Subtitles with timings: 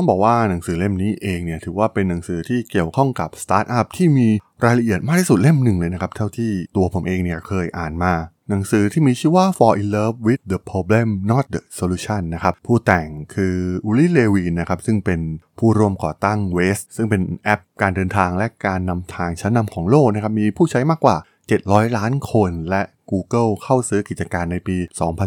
[0.00, 4.28] ต้องบอกว่าหนังสือเล่มนี้เองเนี่ยถือว่าเป็นหนังสือที่เกี่ยวข้องกับสตาร์ทอัพที่มี
[4.64, 8.12] รายละเอียดมากที่สุดเล่มหนึ่งเลยนะครับ เท่าที่ตัวผมเองเนี่ยเคยอ่านมา
[8.48, 14.80] หนังสือที่มีชื่อว่า Fall in Love with the Problem Not the Solution นะครับ ผู้แต่งคือ Uri Levine นะครับ
[14.86, 15.20] ซึ่งเป็น
[15.58, 21.16] ผู้ร่วมก่อตั้ง Waze ซึ่งเป็นแอปการเดินทางและการนำทางชั้นนำของโลกนะครับมีผู้ใช้มากกว่า
[21.56, 24.76] 700 ล้านคนและ Google เข้าซื้อกิจการในปี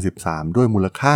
[0.03, 1.15] 2013 ด้วยมูลค่า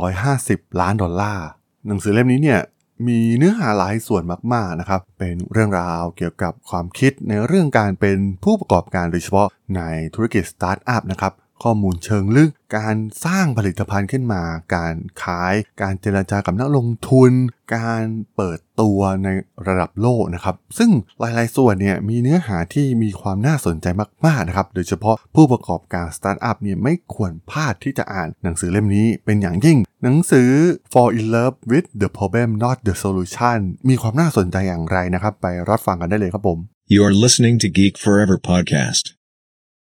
[0.00, 1.46] 1,150 ล้านดอลลาร์
[1.88, 2.60] หนังสือเล่มนี้เนี่ย
[3.08, 4.22] มีเนื้อหาหลายส่วน
[4.52, 9.82] มากๆนะครับ เป็นเรื่องราวเกี่ยวกับความคิดในเรื่องการเป็นผู้ประกอบการโดยเฉพาะใน
[10.14, 14.42] ธุรกิจสตาร์ทอัพนะครับ ข้อมูลเชิงลึก การสร้างผลิตภัณฑ์ขึ้นมา
[14.76, 17.30] การขาย การเจรจากับนักลงทุน
[17.76, 18.04] การ
[18.36, 19.28] เปิดตัวใน
[19.66, 23.86] ระดับโลกนะครับ ซึ่งหลายๆ ส่วนเนี่ยมีเนื้อหาที่มีความน่าสนใจ
[24.26, 30.50] มากๆนะครับ โดยเฉพาะผู้ประกอบการสตาร์ทอัพเนี่ยไม่ควรพลาดที่จะอ่านหนังสือเล่มนี้เป็นอย่างยิ่ง หนังสือ
[30.92, 36.58] For in Love with the Problem Not the Solution มีความน่าสนใจอย่างไรนะครับ ไปรับฟังกันได้เลยครับผม
[36.94, 39.17] You're listening to Geek Forever podcast.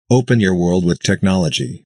[0.09, 1.83] Open your world with technology.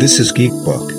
[0.00, 0.90] This is GeekBook.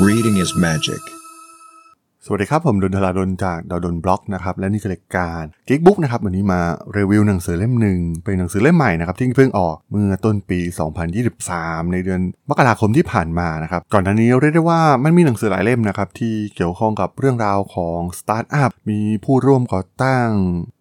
[0.00, 0.98] Reading is magic.
[2.26, 6.60] สวัสดีครับ ผมดลธราดลจาก ด.ดล็อกนะครับและนี่คือรายการ Geek Book นะครับวันนี้มา
[6.96, 10.60] รีวิวหนังสือเล่มหนึ่งเป็นหนังสือเล่มใหม่นะครับที่เพิ่งออกเมื่อต้นปี
[11.26, 20.28] 2023 ในเดือนมกราคมที่ผ่านมานะครับก่อนหน้านี้เรียกได้ว่ามันมีหนังสือหลายเล่มนะครับที่เกี่ยวข้องกับเรื่องราวของสตาร์ทอัพมีผู้ร่วมก่อตั้ง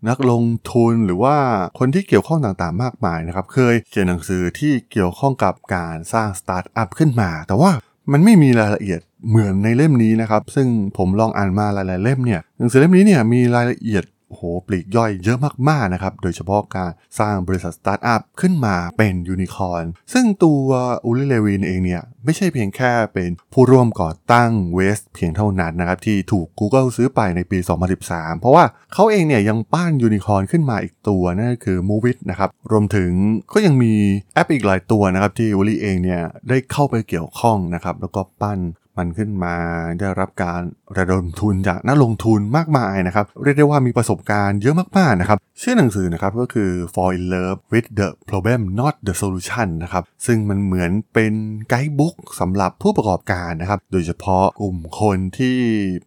[0.10, 1.38] นักลงทุนหรือว่า
[1.80, 7.72] คนที่เกี่ยวข้องต่างๆ มากมายนะครับเคยเขียนหนังสือที่เกี่ยวข้องกับการสร้างสตาร์ทอัพขึ้นมา แต่ว่า
[8.12, 9.00] มันไม่มีรายละเอียด
[9.30, 15.38] เหมือนในเล่มนี้นะครับ ซึ่งผมลองอ่านมาหลาย ๆ เล่มเนี่ยหนังสือเล่มนี้เนี่ยมีรายละเอียด โอ้โหปลีกย่อยเยอะ
[15.70, 20.66] มากๆนะครับ โดยเฉพาะการสร้างบริษัทสตาร์ทอัพขึ้นมาเป็นยูนิคอร์นซึ่งตัว
[21.06, 27.58] Uri Levine เองเนี่ยไม่ใช่เพียงแค่เป็นผู้ร่วมก่อตั้ง Waze เพียงเท่านั้นนะครับ ที่ถูก Google ซื้อไปในปี
[28.00, 33.12] 2013 เพราะว่าเขาเองเนี่ยยังปั้นยูนิคอร์นขึ้นมาอีกตัวนั่นก็คือ m o v i t นะครับ รวมถึง
[33.54, 33.94] ก็ยังมี
[34.34, 38.60] แอปอีกหลายตัวนะครับที่อูลิเองเนี่ยได้เข้าไปเกี่ยวข้องนะครับ แล้วก็ปั้น
[38.98, 39.56] มันขึ้นมา
[40.00, 40.62] ได้รับการ
[40.98, 51.34] ระดมทุนจากนักลงทุนมากมายนะครับ เรียกได้ว่ามีประสบการณ์เยอะมากๆนะครับ ชื่อหนังสือนะครับก็คือ Fall in Love with the Problem Not the Solution นะครับ ซึ่งมันเหมือนเป็น
[51.70, 55.58] guidebook สำหรับผู้ประกอบการนะครับ โดยเฉพาะกลุ่มคนที่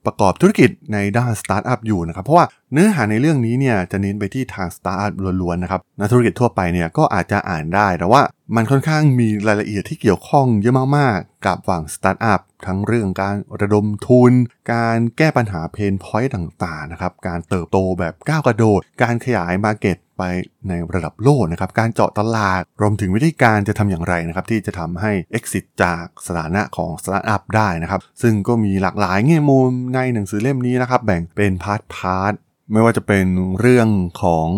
[0.07, 5.13] ประกอบธุรกิจในด้านสตาร์ทอัพอยู่นะครับ เพราะว่าเนื้อหาในเรื่องนี้เนี่ยจะเน้นไปที่ทางสตาร์ทอัพ
[5.43, 8.23] ล้วนๆนะครับนักธุรกิจทั่วไปเนี่ยก็อาจจะอ่านได้แต่ว่า
[8.57, 14.33] มันค่อนข้างมีรายละเอียดที่เกี่ยวข้องเยอะมากๆ กับฝั่งสตาร์ทอัพ ทั้งเรื่องการระดมทุน
[14.73, 20.23] การแก้ปัญหา pain point ต่างๆนะครับ การเติบโตแบบก้าวกระโดด การขยาย market ไป
[20.69, 32.33] ในระดับโลกนะครับ การเจาะตลาด รวมถึงวิธีการจะทำอย่างไรนะครับ ที่จะทำให้ exit จากสถานะของสตาร์ทอัพได้นะครับ ซึ่งก็มีหลากหลายแง่มุมในหนังสือเล่มนี้นะครับ แบ่งเป็น part part
[32.73, 33.27] ไม่ว่าจะเป็น
[33.61, 33.89] เรื่อง
[34.23, 34.49] ของ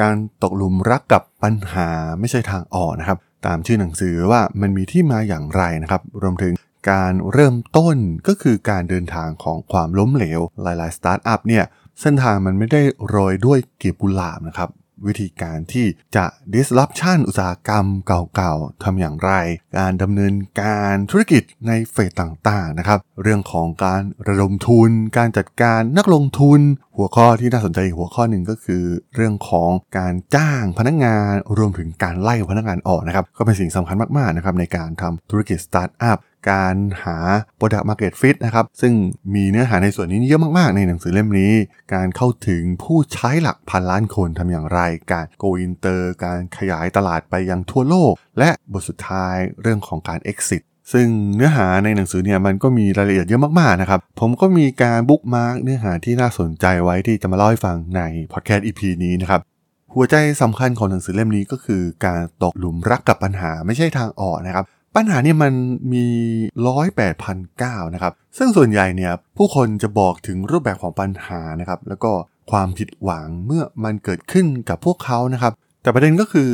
[0.00, 1.88] การตกหลุมรักกับปัญหา
[2.20, 6.52] ไม่ใช่ทางออกนะครับ ตามชื่อหนังสือว่ามันมีที่มาอย่างไรนะครับ รวมถึง
[6.90, 7.96] การเริ่มต้น
[8.28, 11.64] ก็คือการเดินทางของความล้มเหลว หลายๆสตาร์ทอัพเนี่ย
[12.00, 14.70] เส้นทางมันไม่ได้โรยด้วยกลีบกุหลาบนะครับ
[15.06, 15.86] วิธีการที่
[16.16, 19.32] จะ disruption อุตสาหกรรมเก่าๆทำอย่างไร
[19.78, 26.60] การดำเนินการธุรกิจในเฟสต่างๆนะครับ เรื่องของการระดมทุน การจัดการนักลงทุน
[26.96, 36.18] หัวข้อที่น่าสนใจหัวข้อหนึ่งก็คือ เรื่องของการจ้างพนักงานรวมถึงการไล่พนักงานออกนะครับ ก็เป็นสิ่งสำคัญมากๆนะครับในการทำธุรกิจสตาร์ทอัพ
[36.50, 36.74] การ
[37.04, 37.16] หา
[37.58, 38.92] Product Market Fit นะครับ ซึ่ง
[39.34, 41.52] มีเนื้อหาในส่วนนี้เยอะมาก ๆ ในหนังสือเล่มนี้
[41.94, 44.80] การเข้าถึงผู้ใช้หลักพันล้านคนทำอย่างไร
[45.12, 50.62] การ Go Inter การขยายตลาดไปยังทั่วโลก และบทสุดท้ายเรื่องของการ Exit
[50.92, 51.06] ซึ่ง
[51.36, 58.02] เนื้อหาในหนังสือเนี่ยมันก็มีรายละเอียดเยอะมากๆนะครับ ผมก็มีการบุ๊กมาร์กเนื้อหาที่น่าสนใจไว้ที่จะมาเล่าให้ฟังใน
[58.32, 59.40] พอดแคสต์ EP นี้นะครับ
[59.94, 64.64] หัวใจสำคัญของหนังสือเล่มนี้ก็คือการตกหลุมรักกับปัญหาไม่ใช่ทางออกนะครับ
[64.96, 65.52] ปัญหาเนี่ยมัน
[65.92, 66.06] มี
[66.68, 72.12] ร้อยแปดพันเก้านะครับ ซึ่งส่วนใหญ่เนี่ยผู้คนจะบอกถึงรูปแบบของปัญหานะครับ แล้วก็
[72.50, 75.52] ความผิดหวังเมื่อมันเกิดขึ้นกับพวกเขานะครับ
[75.82, 76.50] แต่ประเด็นก็คือ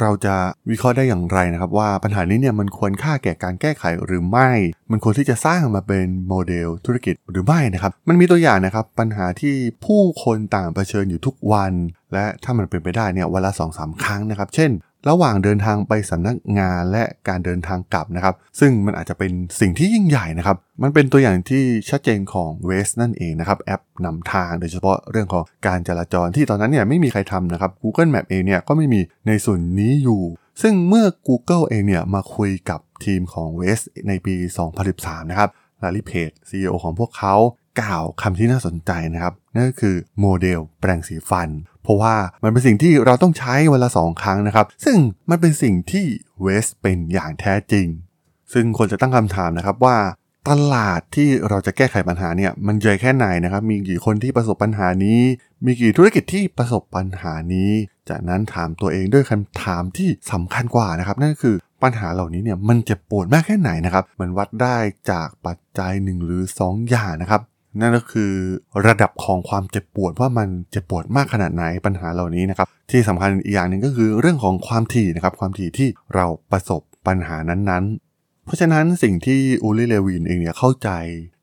[0.00, 0.36] เราจะ
[0.70, 4.50] วิเคราะห์ได้อย่างไรนะครับ ว่าปัญหานี้เนี่ยมันควรค่าแก่การแก้ไขหรือไม่
[4.90, 9.54] มันควรที่จะสร้างมาเป็นโมเดลธุรกิจหรือไม่นะครับ มันมีตัวอย่างนะครับปัญหาที่
[9.84, 11.72] ผู้คนต่างเผชิญอยู่ทุกวัน
[12.12, 14.70] และถ้ามันเป็นไปได้เนี่ยวันละสองสามครั้งนะครับ เช่น
[15.08, 30.22] ระหว่างเดินทางไปสำนักงานและการเดินทางกลับนะครับ ซึ่งมันอาจจะเป็นสิ่งที่ยิ่งใหญ่นะครับ มันเป็นตัวอย่างที่ชัดเจนของ Waze นั่นเองนะครับ แอปนำทางโดยเฉพาะเรื่องของการจราจรที่ตอนนั้นเนี่ยไม่มีใครทำนะครับ Google Map เองเนี่ยก็ไม่มีในส่วนนี้อยู่
[30.62, 34.34] ซึ่งเมื่อ Google เองเนี่ยมาคุยกับทีมของ Waze ในปี
[34.82, 35.50] 2013 นะครับ
[35.84, 37.34] ลาลิเพจ CEO ของพวกเขา
[37.80, 41.48] กล่าวคำที่น่าสนใจนะครับ นั่นก็คือโมเดลแปรงสีฟัน
[41.82, 44.96] เพราะว่ามันเป็นสิ่งที่เราต้องใช้วันละสองครั้งนะครับ ซึ่ง
[45.30, 46.06] มันเป็นสิ่งที่
[46.42, 47.86] เวสเป็นอย่างแท้จริง
[48.52, 49.96] ซึ่งคนจะตั้งคำถามนะครับว่า
[50.48, 55.20] ตลาดที่เราจะแก้ไขปัญหาเนี่ยมันใหญ่แค่ไหนนะครับ มีกี่คนที่ประสบปัญหานี้
[55.64, 57.70] มีกี่ธุรกิจที่ประสบปัญหานี้
[58.08, 64.76] จากนั้นถามตัวเองด้วยคำถามที่สำคัญกว่านะครับ นั่นก็คือปัญหาเหล่านี้เนี่ยมันเจ็บปวดมากแค่ไหนนะครับมันวัดได้
[65.10, 67.42] จากปัจจัยหนึ่งหรือ 2 อย่างนะครับ
[67.80, 68.32] นั่นก็คือ
[68.86, 80.90] ระดับของความเจ็บปวดว่ามันเจ็บปวดมากขนาดไหนปัญหาเหล่านี้นะครับที่สำคัญอีกอย่างหนึ่งก็คือเรื่องของความถี่นะครับความถี่ที่เราประสบปัญหานั้นๆ เพราะฉะนั้นสิ่งที่อูลิเลวินเองเนี่ยเข้าใจ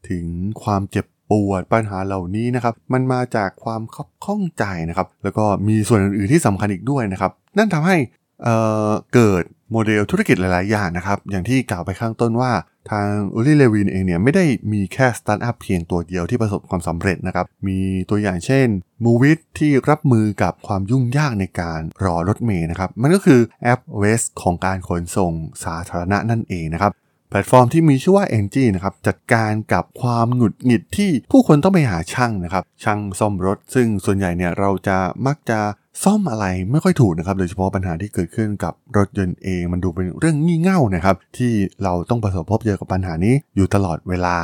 [0.09, 0.25] ถึง
[0.63, 7.95] ความเจ็บปวดปัญหาเหล่านี้นะครับมันมาจากความคับข้องใจนะครับแล้วก็มีส่วนอื่นๆที่สำคัญอีกด้วยนะครับนั่นทำให้
[8.43, 12.51] เกิดโมเดลธุรกิจหลาย ๆ อย่างนะครับ อย่างที่กล่าวไปข้างต้นว่า
[12.91, 17.79] ทางอูลิเลวินเองเนี่ยไม่ได้มีแค่สตาร์ทอัพเพียงตัวเดียวที่ประสบความสำเร็จนะครับ มี
[18.09, 18.67] ตัวอย่างเช่น
[19.05, 25.31] m o v i t ที่รับมือกับความยุ่งยากในการรอรถเมย์นะครับ มันก็คือแอป Waze ของการขนส่ง
[25.63, 26.91] สาธารณะนั่นเองนะครับ
[27.29, 35.59] แพลตฟอร์มที่มีชื่อว่า NG นะครับจัดการกับความหงุดหงิดที่ผู้คนต้องไปหาช่างนะครับช่างซ่อมรถ ซึ่งส่วนใหญ่เนี่ยเราจะมักจะ
[36.03, 41.53] ซ่อมอะไรไม่ค่อยถูกนะครับ โดยเฉพาะปัญหาที่เกิดขึ้นกับรถยนต์เองมันดูเป็นเรื่องงี่เง่านะครับ ที่
[41.83, 44.37] เราต้องประสบพบเจอกับปัญหานี้อยู่ตลอดเวลา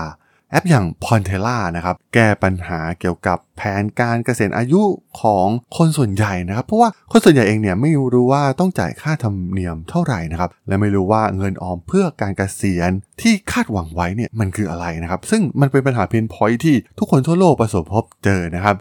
[0.52, 4.82] แอปอย่าง p o n t e l a นะครับ แก้ปัญหาเกี่ยวกับแผนการเกษียณอายุ
[5.22, 5.48] ของ
[5.78, 12.92] คนส่วนใหญ่นะครับ เพราะว่าคนส่วนใหญ่เองเนี่ยไม่รู้ว่าต้องจ่ายค่าธรรมเนียมเท่าไหร่นะครับ และไม่รู้ว่าเงินออมเพื่อการเกษียณ
[13.22, 18.76] ที่คาดหวังไว้เนี่ยมันคืออะไรนะครับ ซึ่งมันเป็นปัญหาเพนพอยที่ทุกคนทั่วโลกประสบพบเจอนะครับ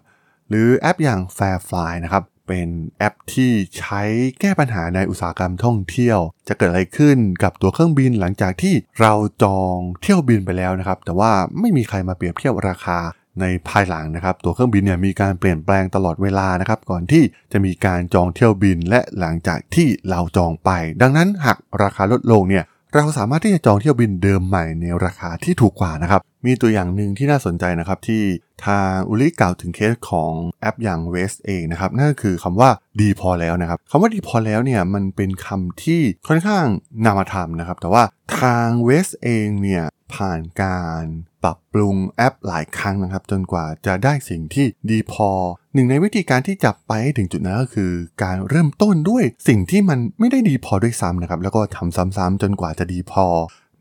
[0.48, 4.02] หรือแอปอย่าง Fairfly นะครับ เป็นแอปที่ใช้
[4.40, 9.12] แก้ปัญหาในอุตสาหกรรมท่องเที่ยว จะเกิดอะไรขึ้นกับตัวเครื่องบินหลังจากที่เรา
[9.42, 12.98] จองเที่ยวบินไปแล้วนะครับ แต่ว่าไม่มีใครมาเปรียบเทียบราคา
[13.40, 17.22] ในภายหลังนะครับ ตัวเครื่องบินเนี่ยมีการเปลี่ยนแปลงตลอดเวลานะครับ ก่อนที่
[17.52, 20.70] จะมีการจองเที่ยวบินและหลังจากที่เราจองไป
[21.02, 28.22] ดังนั้นหากราคาลดลงเนี่ย เราสามารถที่จะจองเที่ยวบินเดิมใหม่ในราคาที่ถูกกว่านะครับ มีตัวอย่างหนึ่งที่น่าสนใจนะครับที่
[28.66, 36.64] ทางอุลิกล่าวถึงเคสของแอปอย่าง w วสเองนะครับนั่นก็คือคำว่าดีพอแล้วนะครับคำว่าดีพอแล้วเนี่ยมันเป็นคำที่ค่อนข้าง
[37.04, 38.02] นามธรรมนะครับ แต่ว่า
[38.40, 41.04] ทางเวสเองเนี่ย ผ่านการ
[41.42, 45.30] ปรับปรุงแอปหลายครั้งนะครับ จนกว่าจะได้สิ่งที่ดีพอ
[45.74, 47.92] หนึ่งในวิธีการที่จะไปถึงจุดนั้นก็คือ
[48.22, 53.26] การเริ่มต้นด้วยสิ่งที่มันไม่ได้ดีพอด้วยซ้ำนะครับ แล้วก็ทำซ้ำๆจนกว่าจะดีพอ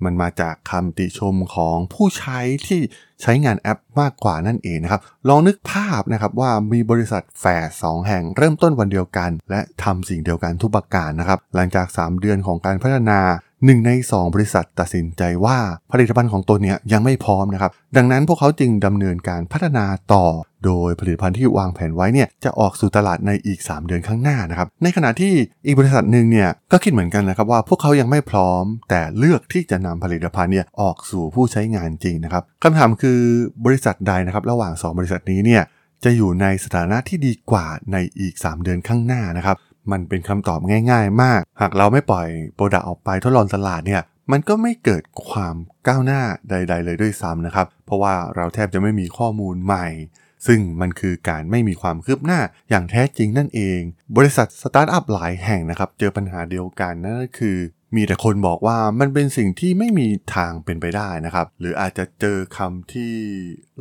[0.06, 2.80] มันมาจากคำติชมของผู้ใช้ที่
[3.22, 13.19] ใช้งานแอปมากกว่านั่นเองนะครับ ลองนึกภาพนะครับว่ามีบริษัทแฝดสองแห่งเริ่มต้นวันเดียวกัน และทำสิ่งเดียวกันทุกประการนะครับ หลังจาก 3 เดือนของการพัฒนา
[13.66, 15.58] หนึ่งใน 2 บริษัทตัดสินใจว่า
[15.92, 20.26] ผลิตภัณฑ์ของตัวนี้ยยังไม่พร้อมนะครับ ดังนั้นพวกเขาจึงดำเนินการพัฒนาต่อ
[20.66, 25.34] โดยผลิตภัณฑ์ที่วางแผนไว้เนี่ยจะออกสู่ตลาดในอีก 3 เดือนข้างหน้านะครับ ในขณะที่
[25.66, 33.20] อีกบริษัทหนึ่งเนี่ยก็คิดเหมือนกันนะครับว่าพวกเขายังไม่พร้อม แต่เลือกที่จะนำผลิตภัณฑ์เนี่ยออกสู่ผู้ใช้งานจริงนะครับคำถามคือ
[33.66, 35.63] บริษัทใดนะครับระหว่าง 2 บริษัทนี้เนี่ย
[36.04, 39.58] จะอยู่ในสถานะที่ดีกว่าในอีก 3 เดือนข้างหน้านะครับ
[39.92, 40.60] มันเป็นคำตอบ
[40.92, 44.01] ง่าย ๆ มาก หากเราไม่ปล่อยโปรดักต์ออกไปทดลองตลาดเนี่ย
[44.32, 45.56] มันก็ไม่เกิดความ
[45.88, 49.88] ก้าวหน้าใด ๆ เลยด้วยซ้ำนะครับ เพราะว่าเราแทบจะไม่มีข้อมูลใหม่
[50.48, 52.39] ซึ่งมันคือการไม่มีความคืบหน้า
[52.70, 53.80] อย่างแท้จริงนั่นเอง
[54.18, 57.58] บริษัทสตาร์ทอัพหลายแห่งนะครับ เจอปัญหาเดียวกันนั่นก็คือ
[57.96, 63.13] มีแต่คนบอกว่ามันเป็นสิ่งที่ไม่มีทางเป็นไปได้นะครับ หรืออาจจะเจอคำที่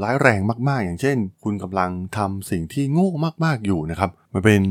[0.02, 3.10] ร้ายแรงมากๆ อย่างเช่น คุณกำลังทำสิ่งที่โง่
[3.44, 4.62] มากๆอยู่นะครับ มันเป็น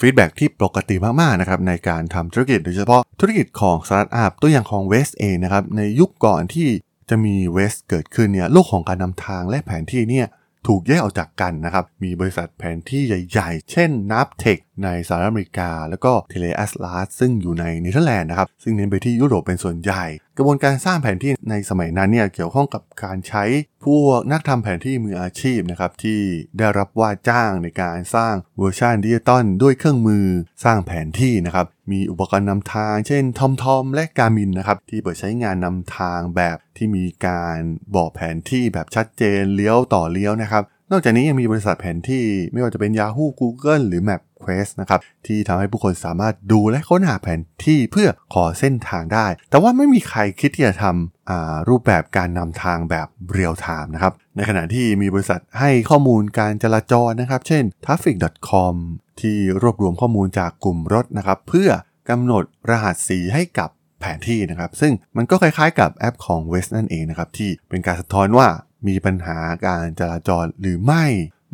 [0.00, 6.68] feedback ที่ปกติมากๆนะครับในการทำธุรกิจโดยเฉพาะธุรกิจของสตาร์ทอัพตัวอย่างของ Waze เองนะครับในยุคก่อนที่
[7.10, 10.26] จะมี Waze เกิดขึ้นเนี่ยโลกของการนำทางและแผนที่เนี่ย
[10.66, 16.46] ถูกแยกออกจากกันนะครับ มีบริษัทแผนที่ใหญ่ ๆ เช่น n a p t e c h ในสหรัฐอเมริกา แล้วก็ t e l
[16.48, 20.04] e a s l a s ซึ่งอยู่ในเนเธอร์แลนด์นะครับ ซึ่งเน้นไปที่ยุโรปเป็นส่วนใหญ่
[20.36, 23.44] กระบวนการสร้างแผนที่ในสมัยนั้นเนี่ยเกี่ยวข้องกับการใช้
[23.84, 26.20] พวกนักทำแผนที่มืออาชีพนะครับที่
[26.58, 30.26] ได้รับว่าจ้างในการสร้างเวอร์ชันดิจิตอลด้วยเครื่องมือ
[30.64, 37.58] สร้างแผนที่นะครับมีอุปกรณ์นำทาง เช่น TomTom และ Garmin นะครับที่เปิดใช้งานนำทางแบบที่มีการ
[37.94, 58.74] บอกแผนที่แบบชัดเจนเลี้ยวต่อเลี้ยวนะครับนอกจากนี้ยังมีบริษัทแผนที่ไม่ว่าจะเป็น Yahoo Google หรือ Map Quest นะครับที่ทำให้ผู้คนสามารถดูและค้นหาแผนที่เพื่อขอเส้นทางได้ แต่ว่าไม่มีใครคิดที่จะทำรูปแบบการนำทางแบบเรียลไทม์นะครับในขณะที่มีบริษัทให้ข้อมูลการจราจรนะครับ เช่น traffic.com
[59.20, 61.70] ที่รวบรวมข้อมูลจากกลุ่มรถนะครับเพื่อ
[62.10, 68.48] กำหนดรหัสสีให้กับแผนที่นะครับ ซึ่งมันก็คล้ายๆกับแอปของ West นั่นเองนะครับที่เป็นการสะท้อนว่า
[68.88, 71.04] มีปัญหาการจราจรหรือไม่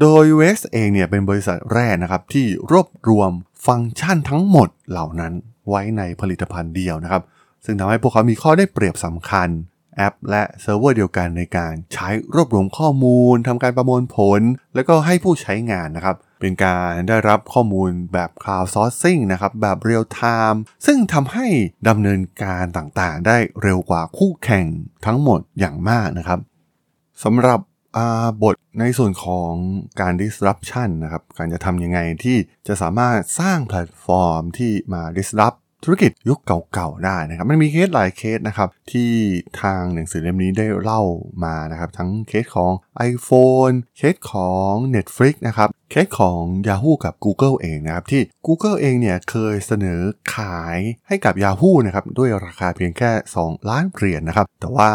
[0.01, 3.31] โดย West เองเนี่ยเป็นบริษัทแรกนะครับที่รวบรวม
[3.67, 5.33] ฟังก์ชันทั้งหมดเหล่านั้น
[5.69, 7.23] ไว้ในผลิตภัณฑ์เดียวนะครับ
[7.65, 9.49] ซึ่งทำให้พวกเขามีข้อได้เปรียบสำคัญ
[9.97, 14.41] แอป และเซิร์ฟเวอร์เดียวกันในการใช้รวบรวมข้อมูลทำการประมวลผล
[14.75, 21.47] แล้วก็ให้ผู้ใช้งานนะครับเป็นการได้รับข้อมูลแบบ crowd sourcing นะครับแบบ real time ซึ่งทำให้
[21.89, 24.67] ดำเนินการต่างๆ ได้เร็วกว่าคู่แข่ง
[25.07, 26.41] ทั้งหมดอย่างมากนะครับ
[27.25, 27.61] สำหรับ
[28.43, 29.53] บทในส่วนของ
[30.01, 32.37] การ disruption นะครับ การจะทำยังไงที่
[32.69, 39.13] จะสามารถสร้างแพลตฟอร์มที่มา disrupt ธุรกิจยุคเก่าๆได้นะครับ มันมีเคสหลายเคสนะครับ ที่
[39.63, 41.03] ทางหนังสือเล่มนี้ได้เล่า
[41.45, 42.73] มานะครับ ทั้งเคสของ
[43.11, 50.01] iPhone เคสของ Netflix นะครับ เคสของ Yahoo กับ Google เองนะครับ ที่ Google เองเนี่ยเคยเสนอ
[50.37, 53.11] ขายให้กับ Yahoo นะครับ ด้วยราคาเพียงแค่
[53.41, 54.91] 2 ล้านเหรียญนะครับ แต่ว่า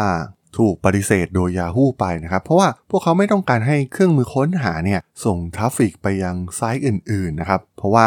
[0.58, 8.06] ถูกปฏิเสธโดย Yahoo ไปนะครับ เพราะว่าพวกเขาไม่ต้องการให้เครื่องมือค้นหาเนี่ยส่ง traffic ไปยัง site อื่นๆนะครับ เพราะว่า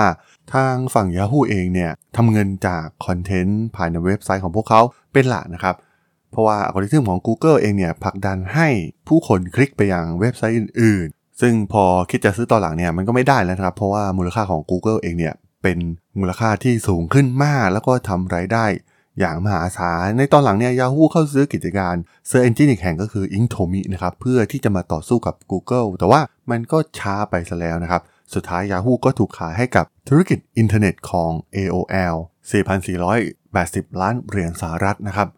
[0.54, 4.82] ทางฝั่ง Yahoo เองเนี่ยทำเงินจากคอนเทนต์ภายในเว็บไซต์ของพวกเขา
[5.14, 5.76] เป็นหลักนะครับ
[6.32, 8.68] เพราะว่าอัลกอริทึมของ Google เองเนี่ยผลักดันให้
[9.08, 15.34] ผู้คนคลิกไปยังเว็บไซต์อื่น ๆ ซึ่งพอคิดจะซื้อต่อหลังเนี่ยมันก็ไม่ได้แล้วครับ เพราะว่ามูลค่าของ Google เองเนี่ย
[15.64, 15.78] เป็น
[16.20, 18.66] มูลค่าที่สูงขึ้นมาก แล้วก็ทำรายได้
[19.20, 21.96] อย่างมหาศาล ในตอนหลังเนี่ย Yahoo เข้าซื้อกิจการ
[22.28, 28.02] search engine อีกแห่งก็คือ Inktomi นะครับ เพื่อที่จะมาต่อสู้กับ Google แต่ว่ามันก็ช้าไปซะแล้วนะครับ
[28.34, 32.16] สุดท้าย Yahoo ก็ถูกขายให้กับธุรกิจอินเทอร์เน็ตของ AOL
[33.10, 35.30] 4,480 ล้านเหรียญสหรัฐนะครับ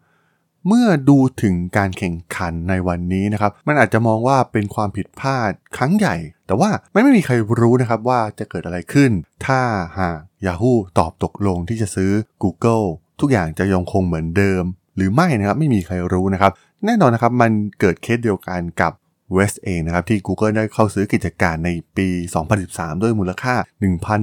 [0.68, 6.16] เมื่อดูถึงการแข่งขันในวันนี้นะครับ มันอาจจะมองว่าเป็นความผิดพลาดครั้งใหญ่
[6.46, 9.10] แต่ว่าไม่ไม่มีใครรู้นะครับว่าจะเกิดอะไรขึ้น
[9.46, 9.60] ถ้า
[9.98, 12.86] หาก Yahoo ตอบตกลงที่จะซื้อ Google
[13.20, 14.62] ทุกอย่างจะยังคงเหมือนเดิม
[14.96, 16.52] หรือไม่นะครับไม่มีใครรู้นะครับ
[16.84, 18.92] แน่นอนนะครับมันเกิดเคสเดียวกันกับ
[19.36, 22.08] West เองนะครับที่ Google ได้เข้าซื้อกิจการในปี
[22.54, 23.54] 2013 ด้วยมูลค่า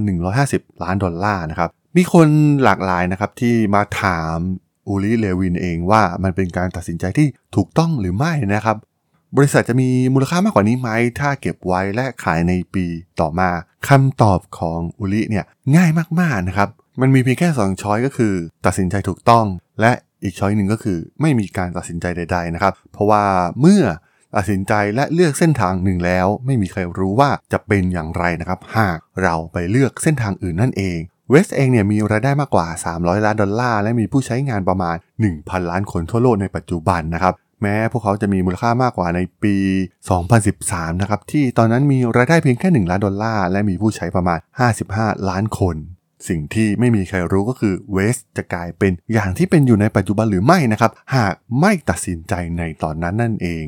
[0.08, 2.28] 1,150 ล้านดอลลาร์นะครับ มีคน
[2.64, 4.36] หลากหลายนะครับที่มาถาม
[4.88, 8.76] อูลิเลวินเองว่ามันเป็นการตัดสินใจที่ถูกต้องหรือไม่นะครับ
[9.36, 12.86] บริษัทจะมีมูลค่ามากกว่านี้ไหม ถ้าเก็บไว้และขายในปี
[13.20, 13.50] ต่อมา
[13.88, 15.44] คำตอบของอูลิเนี่ย
[15.76, 16.68] ง่ายมากๆนะครับ
[17.00, 18.34] มันมีเพียงแค่2ช้อยก็คือ
[18.66, 19.46] ตัดสินใจถูกต้อง
[19.80, 23.24] และอีกช้อยหนึ่งก็คือไม่มีการตัดสินใจใด ๆนะครับ เพราะว่า
[23.60, 23.82] เมื่อ
[24.36, 30.98] ตัดสินใจและเลือกเส้นทางหนึ่งแล้ว ไม่มีใครรู้ว่าจะเป็นอย่างไรนะครับ หากเราไปเลือกเส้นทางอื่นนั่นเอง
[31.30, 34.96] เวสเองเนี่ยมีรายได้มากกว่า 300 ล้านดอลลาร์และมีผู้ใช้งานประมาณ
[35.32, 39.56] 1,000 ล้านคนทั่วโลกในปัจจุบันนะครับแม้พวกเขาจะมีมูลค่ามากกว่าในปี
[40.28, 44.38] 2013 นะครับที่ตอนนั้นมีรายได้เพียงแค่ 1 ล้านดอลลาร์และมีผู้ใช้ประมาณ
[44.82, 45.76] 55 ล้านคน
[46.28, 53.64] สิ่งที่ไม่มีใครรู้ก็คือเวสจะกลายเป็นอย่างที่เป็นอยู่ในปัจจุบันหรือไม่นะครับ หากไม่ตัดสินใจในตอนนั้นนั่นเอง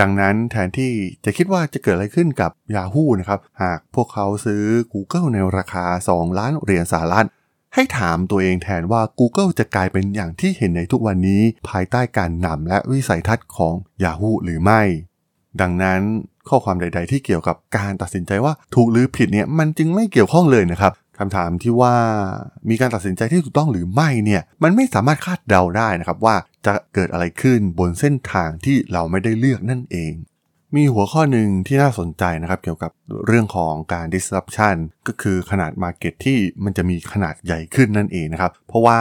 [0.00, 0.92] ดังนั้นแทนที่
[1.24, 7.26] จะคิดว่าจะเกิดอะไรขึ้นกับ Yahoo นะครับ หากพวกเขาซื้อ Google ในราคา 2 ล้านเหรียญสหรัฐ
[7.74, 13.74] ให้ถามตัวเองแทนว่า Google จะกลายเป็นอย่างที่เห็นในทุกวันนี้ ภายใต้การนำและวิสัยทัศน์ของ
[14.04, 14.82] Yahoo หรือไม่
[15.60, 16.00] ดังนั้น
[16.48, 21.94] ข้อความใด ๆ ที่เกี่ยวกับการตัดสินใจว่าถูกหรือผิดเนี่ยมันจึงไม่เกี่ยวข้องเลยนะครับ คำถามที่ว่า
[22.70, 30.14] มีการตัดสินใจที่ถูกต้องหรือไม่เนี่ยมันไม่สามารถคาดเดาได้นะครับว่าจะเกิดอะไรขึ้นบนเส้นทางที่เราไม่ได้เลือกนั่นเอง
[30.76, 32.90] มีหัวข้อหนึ่งที่น่าสนใจนะครับเกี่ยวกับ
[33.26, 39.00] เรื่องของการ disruption ก็คือขนาด market ที่มันจะมีขนาดใหญ่ขึ้นนั่นเองนะครับ เพราะว่า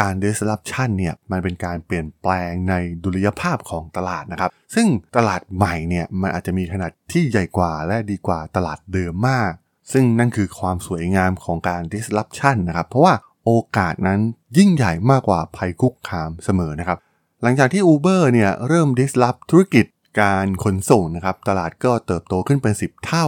[0.00, 9.52] การ disruption เนี่ยมันเป็นการเปลี่ยนแปลงในดุลยภาพของตลาดนะครับ ซึ่งตลาดใหม่เนี่ยมันอาจจะมีขนาดที่ใหญ่กว่าและดีกว่าตลาดเดิมมาก
[9.92, 14.20] ซึ่งนั่นคือความสวยงามของการ disruption นะครับ เพราะว่าโอกาสนั้น
[14.58, 16.98] ยิ่งใหญ่มากกว่าภัยคุกคามเสมอนะครับ
[17.42, 19.86] หลังจากที่ Uber เนี่ยเริ่ม disrupt ธุรกิจ
[20.20, 23.26] การขนส่งนะครับ ตลาดก็เติบโตขึ้นเป็น 10 เท่า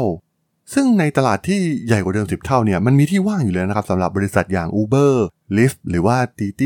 [0.74, 5.14] ซึ่งในตลาดที่ใหญ่กว่าเดิม 10 เท่าเนี่ยมันมีที่ว่างอยู่แล้วนะครับสำหรับบริษัทอย่าง Uber
[5.56, 6.62] Lyft หรือว่า t t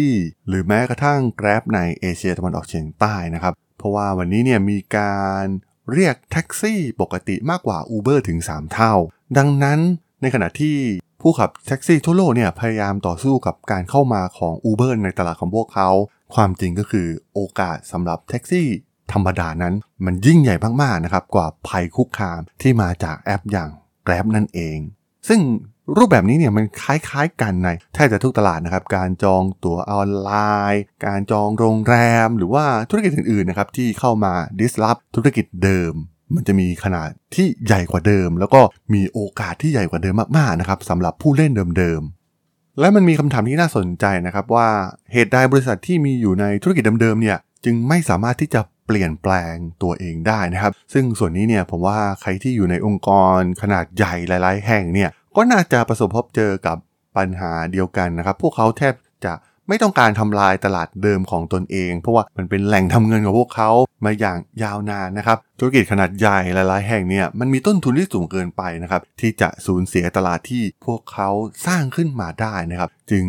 [0.48, 5.44] หรือแม้กระทั่ง Grab ในเอเชียตะวันออกเฉียงใต้นะครับ เพราะว่าวันนี้เนี่ยมีการ
[5.92, 8.94] เรียกแท็กซี่ปกติมากกว่า Uber ถึง 3 เท่า
[9.36, 9.78] ดังนั้น
[10.22, 10.76] ในขณะที่
[11.22, 15.88] ผู้ขับแท็กซี่ทั่วโลกเนี่ยพยายามต่อสู้กับการเข้ามาของ Uber ในตลาดของพวกเขา
[16.34, 18.66] ความจริงก็คือโอกาสสำหรับแท็กซี่
[19.12, 23.70] ธรรมดานั้นมันยิ่งใหญ่มากๆนะครับกว่าภัยคุกคามที่มาจากแอปอย่าง
[24.06, 24.78] Grab นั่นเอง
[25.28, 25.40] ซึ่ง
[25.96, 30.30] รูปแบบนี้เนี่ยมันคล้ายๆกันในแทบจะทุกตลาดนะครับ การจองตั๋วออนไล
[30.72, 35.94] น์ การจองโรงแรม หรือว่าธุรกิจอื่นๆนะครับที่เข้ามา disrupt ธุรกิจเดิม
[36.34, 38.60] มันจะมีขนาดที่ใหญ่กว่าเดิม แล้วก็
[38.94, 44.68] มีโอกาสที่ใหญ่กว่าเดิมมากๆนะครับสำหรับผู้เล่นเดิมๆ และมันมีคำถามที่น่าสนใจนะครับว่า
[45.12, 56.76] เหตุใดบริษัทที่มีอยู่ในธุรกิจเดิมๆเนี่ยจึงไม่สามารถที่จะเปลี่ยนแปลงตัวเองได้นะครับ ซึ่งส่วนนี้เนี่ยผมว่าใครที่อยู่ในองค์กรขนาดใหญ่หลาย ๆ แห่งเนี่ยก็น่าจะประสบพบเจอกับ
[57.16, 58.94] ปัญหาเดียวกันนะครับ พวกเขาแทบ
[59.24, 59.32] จะ
[59.68, 63.70] ไม่ต้องการทำลายตลาดเดิมของตนเอง เพราะว่ามันเป็นแหล่งทำเงินของพวกเขา
[64.04, 71.28] มาอย่างยาวนานนะครับ ธุรกิจขนาดใหญ่หลายๆแห่งเนี่ยมันมีต้นทุนที่สูงเกินไปนะครับที่จะสูญเสียตลาดที่พวกเขา
[71.66, 73.24] สร้างขึ้นมาได้นะครับจึง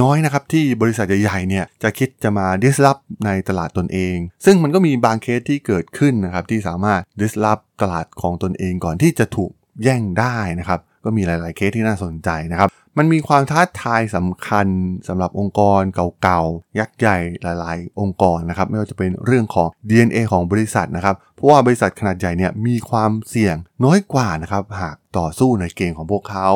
[0.00, 9.50] น้อยนะครับที่บริษัทใหญ่ๆเนี่ยจะคิดจะมา disrupt ในตลาดตนเอง ซึ่งมันก็มีบางเคสที่เกิดขึ้นนะครับที่สามารถ disrupt ตลาดของตนเองก่อนที่จะถูก
[9.82, 12.68] แย่งได้นะครับ ก็มีหลายๆเคสที่น่าสนใจนะครับ
[12.98, 14.66] มันมีความท้าทายสำคัญ
[15.08, 15.82] สำหรับองค์กร
[16.22, 26.48] เก่าๆ ยักษ์ใหญ่หลาย ๆ องค์กรนะครับ ไม่ว่าจะเป็นเรื่องของ DNA ของบริษัทนะครับ เพราะว่าบริษัทขนาดใหญ่เนี่ยมีความเสี่ยงน้อยกว่านะครับหากต่อสู้ในเกมของพวกเขา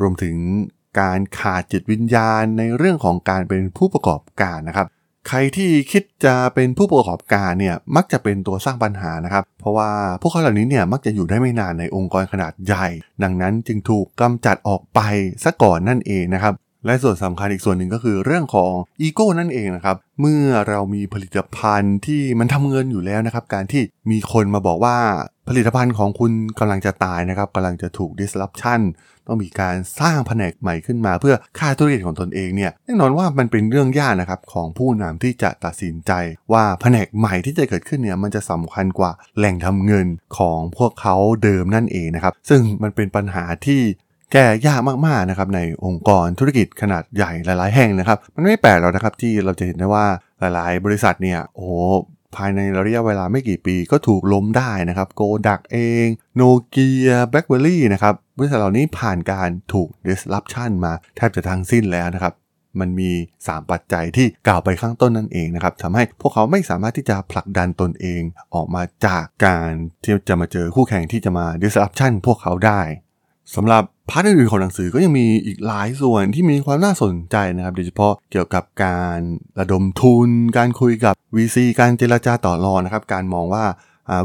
[0.00, 0.36] รวมถึง
[1.00, 4.86] การขาดจิตวิญญาณในเรื่องของการเป็นผู้ประกอบการนะครับ
[5.28, 12.86] ใครที่คิดจะเป็นผู้ประกอบการเนี่ยมักจะเป็นตัวสร้างปัญหานะครับ เพราะว่าพวกเขาเหล่านี้เนี่ยมักจะอยู่ได้ไม่นานในองค์กรขนาดใหญ่
[13.22, 15.00] ดังนั้นจึงถูกกำจัดออกไป
[15.44, 16.54] ซะก่อนนั่นเองนะครับ
[16.86, 24.96] และส่วนสำคัญอีกส่วนหนึ่งก็คือเรื่องของอีโก้นั่นเองนะครับ เมื่อเรามีผลิตภัณฑ์ที่มันทำเงินอยู่แล้วนะครับ การที่มีคนมาบอกว่า
[25.48, 28.80] ผลิตภัณฑ์ของคุณกำลังจะตายนะครับกำลังจะถูก disruption
[29.26, 36.12] ต้องมีการสร้างแผนกใหม่ขึ้นมา เพื่อค่าธุรกิจของตนเองเนี่ยแน่นอนว่ามันเป็นเรื่องยากนะครับของผู้นำที่จะตัดสินใจ
[36.52, 40.06] ว่าแผนกใหม่ที่จะเกิดขึ้นเนี่ยมันจะสำคัญกว่าแหล่งทำเงิน
[40.38, 43.80] ของพวกเขาเดิมนั่นเองนะครับซึ่งมันเป็นปัญหาที่
[44.32, 50.06] แก้ยากมากๆนะครับในองค์กรธุรกิจขนาดใหญ่หลาย ๆ แห่งนะครับ มันไม่แปลกหรอกนะครับที่เราจะเห็นได้ว่า
[50.40, 51.70] หลายๆ บริษัทเนี่ยโอ้
[52.36, 62.34] ภายในระยะเวลาไม่กี่ปีก็ถูกล้มได้นะครับโกดักเองโนเกียแบล็คเบอรี่นะครับบริษัทเหล่านี้ผ่านการถูก disruption มาแทบจะทั้งสิ้นแล้วนะครับ
[62.80, 63.10] มันมี
[63.42, 68.22] 3 ปัจจัยที่กล่าวไปข้างต้นนั่นเองนะครับทำให้พวกเขาไม่สามารถที่จะผลักดันตนเอง
[68.54, 69.70] ออกมาจากการ
[70.04, 72.80] ที่จะมาเจอคู่แข่งที่จะมา disruption พวกเขาได้
[73.54, 79.18] สำหรับ พาร์ทอื่นๆของหนังสือก็ยังมีอีกหลายส่วนที่มีความน่าสนใจนะครับ โดยเฉพาะเกี่ยวกับการ
[79.58, 83.64] ระดมทุน การคุยกับ VC การเจรจาต่อรองนะครับ การมองว่า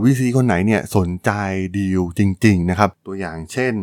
[0.04, 1.32] VC คนไหนเนี่ยสนใจ
[1.78, 3.74] ดีลจริง ๆ นะครับ ตัวอย่างเช่น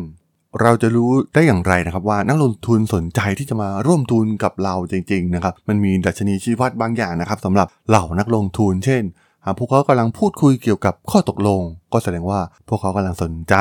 [0.61, 9.03] เราจะรู้ได้อย่างไรนะครับ ว่านักลงทุนสนใจที่จะมาร่วมทุนกับเราจริง ๆ นะครับ มันมีดัชนีชี้วัดบางอย่างนะครับสำหรับเหล่านักลงทุน เช่น
[9.45, 11.61] หากพวกเขากำลังพูดคุยเกี่ยวกับข้อตกลง
[11.93, 13.55] ก็แสดงว่าพวกเขากำลังสนใจ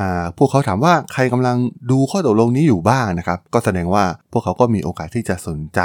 [0.00, 1.56] หากพวกเขาถามว่าใครกำลัง
[1.90, 5.80] ดูข้อตกลงนี้อยู่บ้างนะครับ ก็แสดงว่าพวกเขาก็มีโอกาสที่จะสนใจ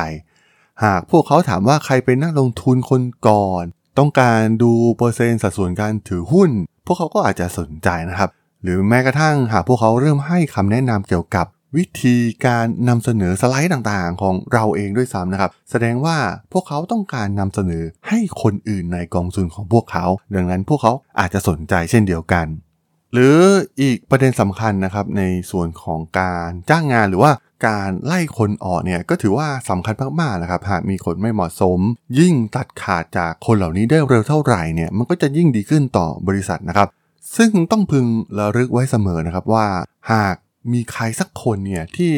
[0.84, 3.64] หากพวกเขาถามว่าใครเป็นนักลงทุนคนก่อน
[3.98, 6.50] ต้องการดูเปอร์เซ็นต์สัดส่วนการถือหุ้น
[6.86, 8.30] พวกเขาก็อาจจะสนใจนะครับ
[8.64, 11.46] หรือแม้กระทั่งหากพวกเขาเริ่มให้คำแนะนำเกี่ยวกับ
[11.78, 16.18] วิธีการนำเสนอสไลด์ต่างๆ ของเราเองด้วยซ้ำนะครับ แสดงว่า
[16.54, 22.48] พวกเขาต้องการนำเสนอให้คนอื่นในกองทุนของพวกเขา ดังนั้นพวกเขาอาจจะสนใจเช่นเดียวกัน
[23.16, 23.40] หรือ
[23.82, 27.32] อีกประเด็นสำคัญนะครับในส่วนของการจ้างงานหรือว่า
[27.68, 31.80] การไล่คนออกเนี่ยก็ถือว่าสำคัญมากๆนะครับหากมีคนไม่เหมาะสม
[32.20, 36.88] ยิ่งตัดขาดจากคนเหล่านี้ได้เร็วเท่าไหร่เนี่ยมันก็จะยิ่งดีขึ้นต่อบริษัทนะครับ
[37.38, 38.06] ซึ่งต้องพึง
[38.38, 39.68] ระลึกไว้เสมอนะครับว่า
[40.12, 40.36] หาก
[40.74, 42.14] มีใครสักคนเนี่ยที่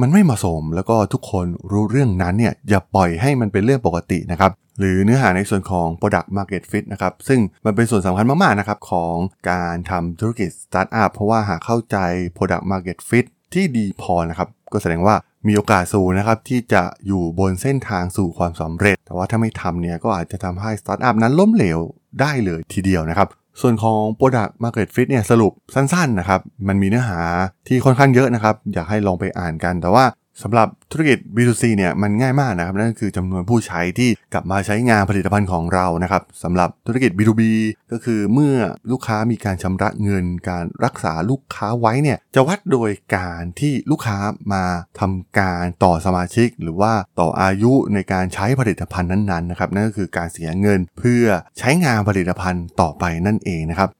[0.00, 9.14] มันไม่เหมาะสมแล้วก็ทุกคนรู้เรื่องนั้นเนี่ยอย่าปล่อยให้มันเป็นเรื่องปกตินะครับหรือเนื้อหาในส่วนของ Product Market Fit นะครับซึ่งมันเป็นส่วนสำคัญมากๆนะครับของ
[9.50, 11.96] การทำธุรกิจสตาร์ทอัพเพราะว่าหากเข้าใจ
[12.36, 15.14] Product Market Fit ที่ดีพอนะครับก็แสดงว่า
[15.48, 21.78] มีโอกาสสูงนะครับที่จะอยู่บนเส้นทางสู่ความสำเร็จ แต่ว่าถ้าไม่ทำเนี่ยก็อาจจะทำให้สตาร์ทอัพนั้นล้มเหลว
[22.20, 23.28] ได้เลยทีเดียวนะครับ
[23.60, 27.20] ส่วนของ Product Market Fit เนี่ยสรุปสั้นๆนะครับ มันมีเนื้อหา
[27.68, 30.04] ที่ค่อนข้างเยอะนะครับ อยากให้ลองไปอ่านกัน แต่ว่า
[30.42, 37.42] สำหรับธุรกิจ B2C เนี่ยมันง่ายมากนะครับนั่นก็คือจำนวนผู้ใช้ที่กลับมาใช้งานผลิตภัณฑ์ของเรานะครับสำหรับธุรกิจ B2B
[37.92, 38.54] ก็คือเมื่อ
[38.90, 44.18] ลูกค้ามีการชำระเงิน การรักษาลูกค้าไว้เนี่ยจะวัดโดยการที่ลูกค้า
[44.52, 44.64] มา
[45.00, 51.24] ทำการต่อสมาชิก หรือว่าต่ออายุในการใช้ผลิตภัณฑ์นั้นๆนะครับนั่นก็คือการเสียเงินเพื่อ
[51.58, 53.90] ใช้งานผลิตภัณฑ์ต่อไปนั่นเองนะครับ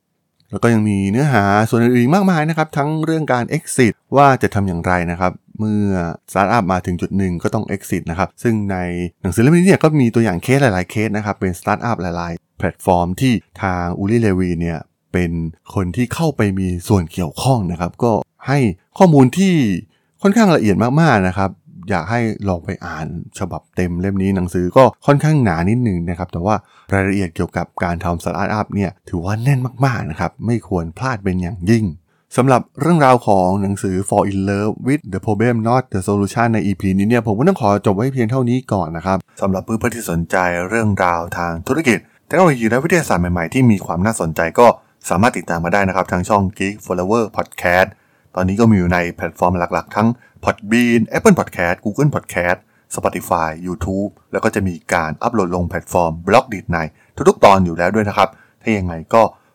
[0.50, 5.86] แล้วก็ยังมีเนื้อหาส่วนอื่นๆมากมายนะครับทั้งเรื่องการ exit ว่าจะทำอย่างไรนะครับ เมื่อ
[6.30, 8.76] สตาร์ทอัพมาถึงจุดหนึ่งก็ต้อง exit นะครับ ซึ่งใน
[9.22, 14.78] หนังสือเล่มนี้เนี่ยก็มีตัวอย่างเคสหลาย ๆ เคสนะครับ เป็นสตาร์ทอัพหลาย ๆ แพลตฟอร์มที่ทางอูลี่เลวีเนี่ย
[15.12, 15.30] เป็น
[15.74, 18.12] คนที่เข้าไปมีส่วนเกี่ยวข้องนะครับ ก็
[18.46, 18.58] ให้
[18.98, 19.54] ข้อมูลที่
[20.22, 21.50] ค่อนข้างละเอียดมาก ๆ นะครับ
[21.90, 23.06] อยากให้ลองไปอ่าน
[23.38, 26.54] ฉบับเต็มเล่มนี้หนังสือก็ค่อนข้างหนานิดนึงนะครับ แต่ว่า
[26.92, 31.84] รายละเอียดเกี่ยวกับการทำสตาร์ทอัพเนี่ยถือว่าแน่นมากๆนะครับ ไม่ควรพลาดเป็นอย่างยิ่ง
[32.36, 40.36] สำหรับเรื่องราวของหนังสือ Fall in Love with the Problem Not the Solution ใน EP นี้เนี่ยผมก็ต้องขอจบไว้เพียงเท่านี้ก่อนนะครับสำหรับเพื่อนๆที่สนใจ
[40.68, 44.66] เรื่องราวทางธุรกิจเทคโนโลยีและวิทยาศาสตร์ใหม่ๆ ที่มีความน่าสนใจก็
[45.08, 47.88] สามารถติดตามมาได้นะครับ ทางช่อง Geek Forever Podcast
[48.34, 50.08] ตอนนี้ก็มีอยู่ในแพลตฟอร์มหลักๆ ทั้ง
[50.44, 52.58] Podbean Apple Podcast Google Podcast
[52.94, 56.78] Spotify YouTube แล้วก็จะมีการอัปโหลดลงแพลตฟอร์ม Blockdit ใน
[57.28, 58.28] ทุกๆ ตอนอยู่แล้วด้วยนะครับ
[58.62, 59.22] ถ้ายังไงก็